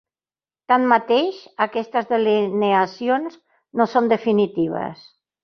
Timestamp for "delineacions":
2.13-3.37